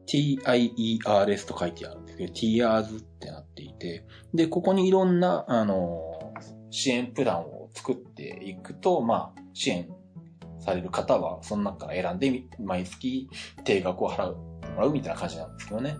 [0.06, 6.34] TIERS と書いてあるんですけど、TIERS ってなっていて、で、ここにいろんな、あの、
[6.70, 9.88] 支援プランを作っていくと、まあ、支援
[10.60, 13.28] される方は、その中から選んで、毎月
[13.64, 14.36] 定額を払う、
[14.74, 15.98] もらうみたいな感じなんですけどね。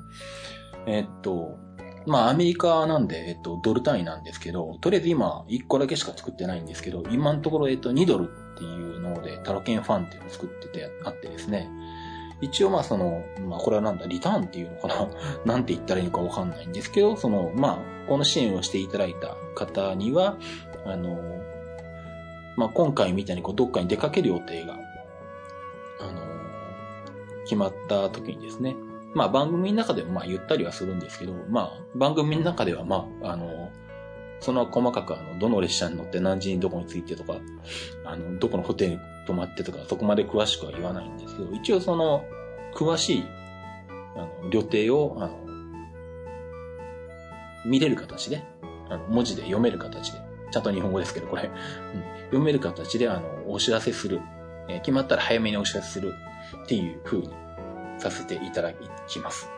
[0.87, 1.59] えっと、
[2.07, 11.69] まあ、アメリカなんで、えっと、ドル単位なんですけど、とりあえず今、1個だけしか作ってないんですけど、今のところ、えっと、2ドルっていうので、タロケンファンっていうのを作ってて、あってですね。
[12.41, 15.09] 一応まあその、まあこれはなんだ、リターンっていうのかな？
[15.55, 20.37] なんて言ったらいいのかわかんないんですけど、その、まあ、この支援をしていただいた方には、
[20.85, 21.21] あの、
[22.57, 24.77] まあ今回みたいにこうどっかに出かける予定が、
[27.45, 28.77] 決まった時にですね、
[29.15, 33.71] まあ番組の中でもまあ言ったりはするんですけど、まあ番組の中ではまあ、あの、
[34.41, 37.35] その細かくあの、どの列車に乗って何時にどこに着いてとか、
[38.05, 42.25] あの、どこのホテルに泊まってとか、そこまで詳しくは言わないんですけど、一応その、
[42.75, 43.25] 詳しい、
[44.17, 45.39] あの、旅程を、あの、
[47.65, 48.43] 見れる形で、
[48.89, 50.19] あの、文字で読める形で、
[50.51, 51.51] ちゃんと日本語ですけど、これ、うん、
[52.27, 54.21] 読める形で、あの、お知らせする。
[54.69, 56.15] えー、決まったら早めにお知らせする。
[56.57, 57.31] っていう風に
[57.99, 58.73] させていただ
[59.07, 59.49] きます。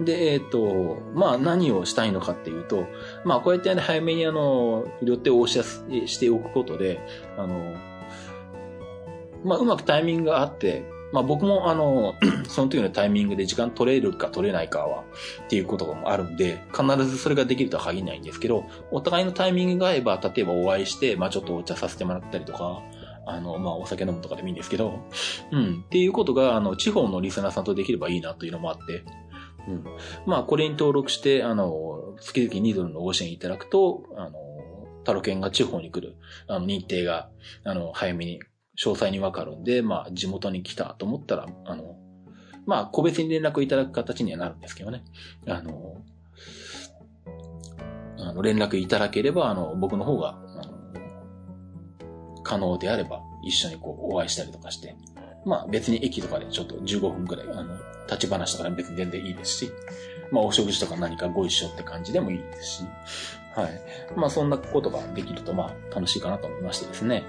[0.00, 2.86] で、えっ、ー、と、まあ何をしたいのかっていうと、
[3.24, 7.00] まあこうやってね早めにあの、予定をお知らせしておくことで、
[7.36, 7.74] あの、
[9.44, 12.14] まあうまくタイミングがあって、まあ僕もあの、
[12.48, 15.04] その時のタイミングで時間取れるか取れないかは、
[15.44, 22.82] っていうこともあるんで、必ずそれができるとは限らないんですけど、お互いのタイミングが合えば、例えばお会いして、まあちょっとお茶させてもらったりとか、
[23.26, 25.00] あの、まあ、お酒飲むとかでもいいんですけど、
[25.50, 25.82] うん。
[25.86, 29.04] っていうことが、あの、地方のリスナーさんとできればいいなというのもあって、
[29.68, 29.84] うん。
[30.26, 34.32] まあ、これに登録して、あの、月々2ドルのご支援いただくと、あの、
[35.04, 36.16] タロケンが地方に来る、
[36.48, 37.30] あの、日程が、
[37.64, 38.40] あの、早めに、
[38.76, 41.96] 詳細にわかるんで、まあ、地元に来たと思ったら、あの、
[42.66, 45.04] まあ、個別に連絡いただく形にはなるんですけどね。
[45.46, 46.02] あの、
[48.18, 50.38] あの連絡いただければ、あの、僕の方が、
[52.54, 54.94] 可能であれば、一緒にこう、お会いしたりとかして、
[55.44, 57.74] まあ別に駅とかでちょっと15分くらい、あの、
[58.06, 59.72] 立ち話とかで別に全然いいですし、
[60.30, 62.84] まあお食事とか何かご一緒って感じでもいいですし、
[63.56, 63.80] はい。
[64.16, 67.24] まあそんなことができるとまあ楽しいかなと思いましてですね。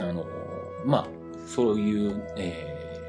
[0.00, 0.26] あの、
[0.84, 1.06] まあ、
[1.46, 3.06] そういう、え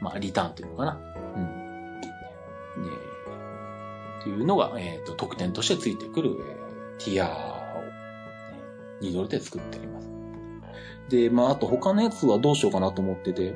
[0.00, 0.98] ー、まあリターンというのかな。
[1.36, 2.00] うん。
[2.00, 2.08] ね
[4.20, 7.28] っていうのが、えっ、ー、と、特典としてついてくる、えー、ティア
[7.76, 7.82] を、
[9.02, 10.03] ね、2ドルで作っております。
[11.08, 13.54] で、まあ、あと他のやつはどうしようかなと思ってて、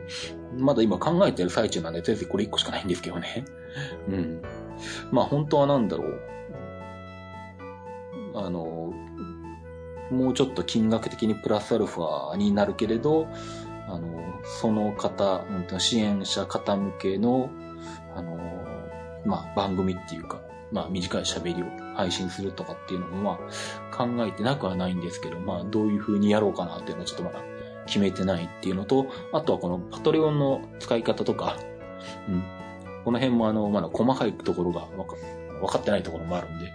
[0.57, 3.45] まだ今考えてる最中なんで、とりあえずこれ1個しかないんですけどね。
[4.09, 4.43] うん。
[5.11, 6.21] まあ、本当はなんだろう。
[8.35, 8.93] あの、
[10.11, 13.27] もうちょっと金額的にプラスアルファになるけれど、
[13.89, 15.45] あの、その方、
[15.79, 17.51] 支援者方向けの、
[18.15, 18.39] あの、
[19.25, 20.41] まあ、番組っていうか、
[20.73, 23.41] まあ、短い喋りを配信するとかっていうのも、ま
[23.91, 27.43] あ、考えてなくはないんですけど、まあ、どういう風にやろうかなっていうのはちょっとまだ
[27.87, 31.57] 決めてないっていうのと、あとはこのパトレオンの使い方とか、
[32.29, 32.45] うん。
[33.05, 35.17] この辺もあの、まだ細かいところがわか
[35.61, 36.73] 分かってないところもあるんで、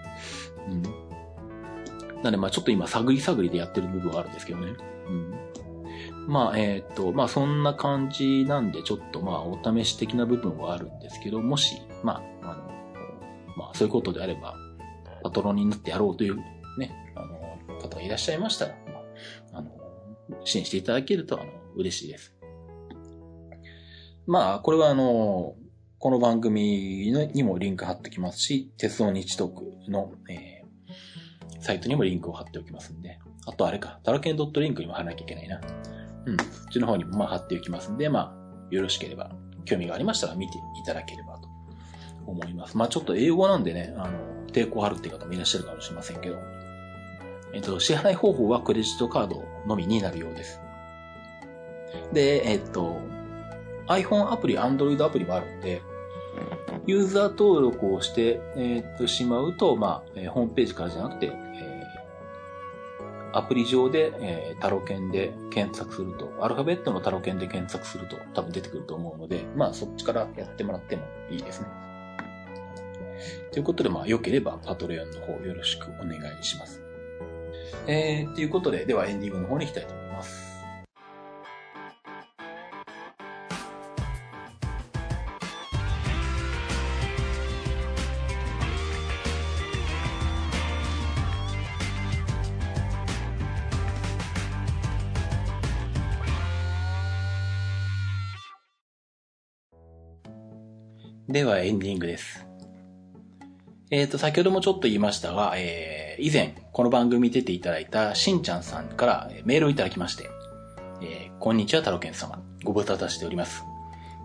[0.69, 2.23] うん。
[2.23, 4.73] なんで、まあちょっと今探り探りでやってる部分はあるんですけどね。
[5.07, 5.33] うん。
[6.27, 12.62] まあ、えっ、ー、と、まあそんな感じなんで、ちょっとまあお試し的な部分はあるんですけど、もし、まあ、あの、
[13.55, 14.55] まあそういうことであれば、
[15.23, 16.37] パトロンになってやろうという
[16.77, 18.75] ね、あの、方がいらっしゃいましたら、
[19.51, 19.71] まあ、あの、
[20.43, 22.35] 支援していただけると、あの、嬉しいです。
[24.25, 25.55] まあ、これはあの、
[25.99, 30.63] この番組にもリンク貼ってきますし、鉄道日特の、え
[31.59, 33.19] サイトにもリンクを貼っておきますんで。
[33.45, 35.61] あとあれか、タラケンドットリンクにも貼らなきゃいけないな。
[36.25, 36.37] うん。
[36.37, 39.31] そっちの方にもまあ貼っておきますんで、まあ、よろしければ、
[39.63, 41.32] 興味がありましたら見ていただければ
[42.25, 42.77] 思います。
[42.77, 44.19] まあちょっと英語なんでね、あの、
[44.51, 46.37] 抵抗あるっていう方もいらっしゃるかもしれませんけど、
[47.53, 50.59] えっと、支払い方法はクレジットカードのみになるようです。
[52.11, 52.97] で、えっと、
[53.87, 55.81] iPhone アプリ、Android アプリもあるんで、
[56.85, 71.82] ユーザー登録をして、え、っとしまうと、まあ、えー、ホームページからじゃなくて、えー、アプリ上で、えー、タロケンで検索すると、アルファベットのタロケンで検索すると多分出てくると思うので、まあそっちからやってもらってもいいですね。
[73.51, 76.81] ということで、まあ良ければパトレオンの方よろしくお願いします。
[77.87, 80.53] えー、ということで、ではエンディングの方に行きたいと思います。
[101.33, 102.45] ではエンディングです。
[103.93, 110.31] えっ、ー、と、先ほどもちょっと言いましたが、えー、以前、この番組出ていただいたしんちゃんさんからメールをいただきまして、
[111.03, 112.41] えー、こんにちは、太郎健様。
[112.63, 113.63] ご無沙汰しております。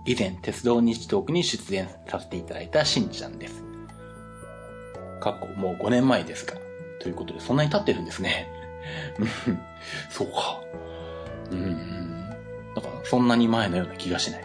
[0.06, 3.62] 以前、鉄道日トークに出演させていただいたしんちゃんです。
[5.20, 6.54] 過去、もう5年前ですが。
[7.00, 8.48] ということで、そんなに経ってるんですね。
[10.08, 10.62] そうか。
[11.50, 12.30] うん。
[12.74, 14.44] だから、そんなに前のような気がしない。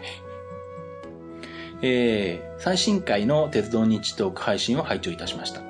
[1.82, 5.62] えー、最新回の鉄道日トーク配信を拝聴いたしました。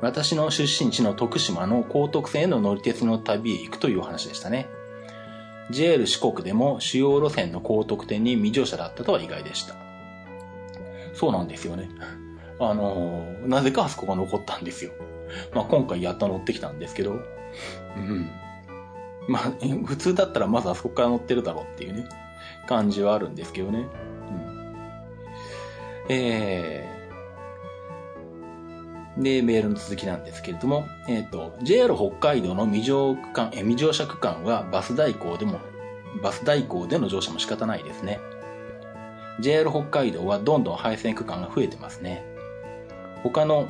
[0.00, 4.68] 私の出身地の徳島の高徳線への乗り鉄の旅へ行くというお話でしたね。
[5.70, 9.74] JR 四国でも主要路線の高徳店に未乗車だったとは意外でした。
[11.14, 11.90] そうなんですよね。
[12.60, 14.92] あのー、なぜかあそこが残ったんですよ。
[15.52, 17.20] まあ今回やっと乗ってきたんですけど、
[17.96, 18.30] うん。
[19.28, 19.52] まあ、
[19.84, 22.06] 普通だったらまずあそこから乗ってるだろうっていうね、
[22.66, 23.86] 感じはあるんですけどね。
[26.08, 35.60] えー、で、メールの続きなんですけれども、えっ、ー、と、JR 北海道の未乗区間、え未乗車区間はバス代行でも、
[36.22, 38.20] バス代行での乗車も仕方ないですね。
[39.40, 42.24] JR 北海道はどんどん配線区間が増えてますね。
[43.22, 43.68] 他の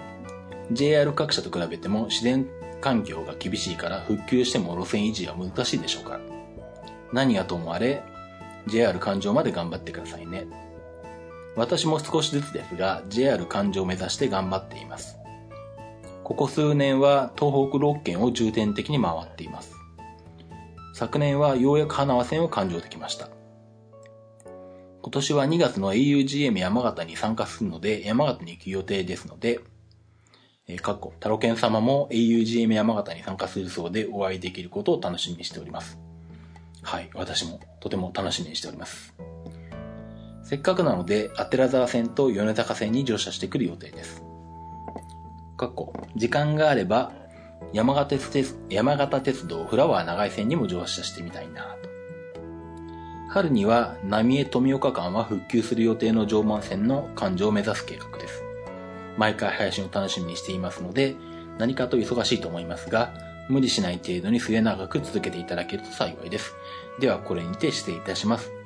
[0.72, 2.46] JR 各社と比べても自然
[2.80, 6.20] 環境が厳しいから復旧しても路線維持は難しいでしょうから。
[7.12, 8.02] 何はともあれ、
[8.66, 10.46] JR 環状まで頑張ってくださいね。
[11.56, 15.18] 私も少しずつですが、JR 環状を目指して頑張っています。
[16.24, 19.74] ここ数年は東北6県を重点的に回っています。
[20.94, 23.30] 昨年はようやく花輪線を環状できました。
[25.00, 29.60] 今年は2月の augm 山形に参加するので、山形に行く予定ですので、
[30.66, 35.98] えー、かっこ、タロケン様も augm 山形に参加するそうでお会いできることを楽しみにしております。
[36.82, 39.14] はい、私もとても楽しみにしております。
[40.48, 44.24] せっかくなので、アテラ沢線と米坂線に乗車してくる予定です。
[45.58, 47.12] かっこ、時間があれば、
[47.74, 51.90] 山形鉄山形鉄道フラワー長井線にも乗車してみたいなと。
[53.28, 58.42] 春には浪江富岡間は復旧する予定の常磐線の環状を目指す計画です。
[59.18, 61.14] 毎回配信を楽しみにしていますので、
[61.58, 63.12] 何かと忙しいと思いますが、
[63.50, 66.54] 無理しない程度に末永く続けていただけると幸いです。
[67.00, 68.57] ではこれにて失礼いたします。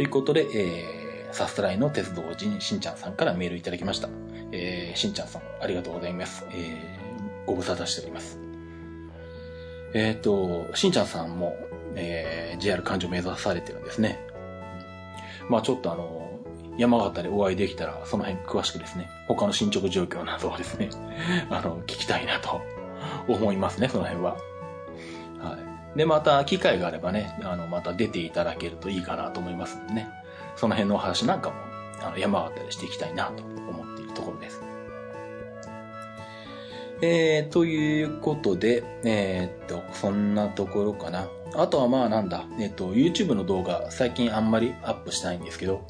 [0.00, 4.08] ということで、えー、さすらいの鉄道人しんちゃんさんからメールいただきました。
[4.50, 6.46] えー、しんちゃんさん、ありがとうございます。
[6.52, 8.40] えー、ご無沙汰しております。
[9.92, 11.54] えっ、と、しんちゃんさんも、
[11.96, 14.26] えー、JR 環状目指されてるんですね。
[15.50, 16.30] まあちょっとあの、
[16.78, 20.88] 山形でお会いできたら、その辺詳しくですね、他の進捗状況などをですね、
[21.50, 22.62] あの、聞きたいなと
[23.28, 24.30] 思いますね、その辺は。
[25.40, 25.79] はい。
[25.96, 30.08] で、また機会があればね、あの、また出ていただけるといいかなと思いますんでね、
[30.56, 31.56] その辺のお話なんかも、
[32.02, 34.62] あの、山形でしていきたいなと思っているところです。
[37.02, 41.28] えー、ということで、えーっと、そんなところかな。
[41.54, 45.86] あとはまあなんだ、えっと、YouTube の動画最近あんまりアップしてないんですけど、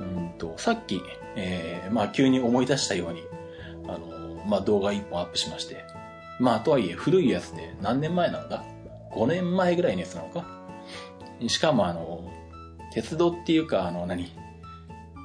[0.00, 1.00] うんと、さっき、
[1.34, 3.22] えー、まあ急に思い出したように、
[3.88, 5.84] あの、まあ動画一本アップしまして、
[6.38, 8.62] まあとはいえ古いやつで何年前なんだ
[9.14, 10.44] ?5 年前ぐらいのやつなのか？
[11.48, 12.30] しかもあの、
[12.92, 14.32] 鉄道っていうかあの何？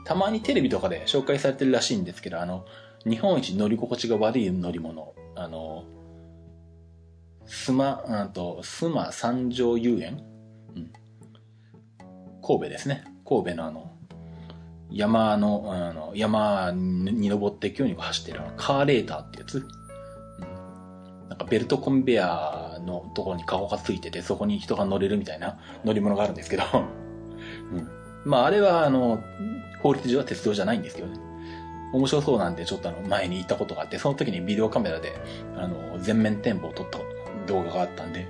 [0.06, 2.66] たまにテレビとかで紹介されてるらしいんですけど、あの、
[3.06, 5.84] 日本一乗り心地が悪い乗り物、あの、
[7.46, 10.24] スマ、うんと、スマ三条遊園、
[10.76, 10.92] うん、
[12.42, 13.04] 神戸ですね。
[13.24, 13.92] 神戸のあの、
[14.92, 19.68] 山の、あの、山に登って今日に走ってるあのカーレーターってやつ？
[21.30, 26.64] うん、なんかベルトコンベアのところにカゴがついてて、そこに人が乗れるみたいな乗り物があるんですけど、
[27.74, 27.88] うん。
[28.26, 29.24] まあ、あれは、あの、
[29.82, 31.18] 法律上は鉄道じゃないんですけどね。
[31.94, 35.14] 面白そうなんで、ちょっとあの、前に行ったことがあって、その時にビデオカメラで、
[35.56, 37.00] あの、全面展望を撮った
[37.48, 38.28] 動画があったんで、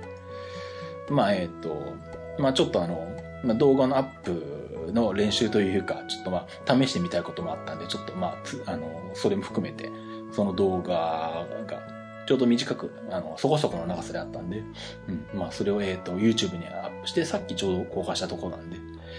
[1.10, 1.94] まあ、えっ、と、
[2.38, 3.06] まあ、ちょっとあの、
[3.44, 9.90] まあ、動画のアップの練習というか、ちょっとまあ、試してみたいこともあったんで、ちょっとまあ、つあの、それも含めて、
[10.32, 11.99] その動画が、
[12.30, 14.62] ちょうど短く、あの、そこそこの長さであったんで、
[15.08, 18.76] うん、まあ、それを、えっ、と、YouTube にアップして、さっきちょうど公開したところなんで、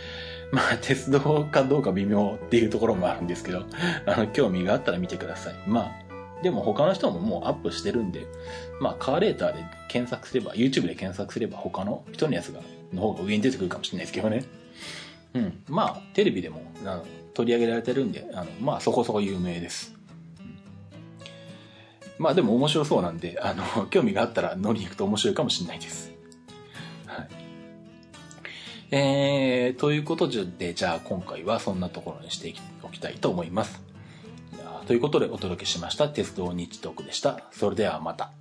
[0.54, 1.20] まあ、鉄道
[1.52, 3.66] かどうか微妙っていうところもあるんですけど、
[4.08, 5.56] あの、興味があったら見てください。
[5.68, 8.28] まあ、でも他の人ももうアップしてるんで、
[8.80, 12.62] まあ、カーレーターで検索すれば、YouTube で検索すれば他の人のやつが、
[12.94, 14.46] の方が上に出てくるかもしれないですけどね。
[15.34, 15.64] うん。
[15.68, 20.00] まあ、テレビでもあの取り上げられてるんで、あの、まあ、そこそこ有名です。
[22.22, 26.12] まあ、でも面白そうなんで、あの、 興味があったら乗りに行くと面白いかもしれないです。
[27.08, 27.28] はい。
[28.92, 32.54] えー、ということで、じゃあ今回はそんなところにして
[32.84, 33.82] おきたいと思います。
[34.86, 37.42] ということでお届けしました鉄道日トークでした。
[37.52, 38.41] それではまた。